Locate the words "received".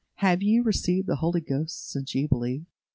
0.59-1.05